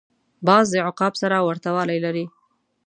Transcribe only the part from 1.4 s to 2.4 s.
ورته والی لري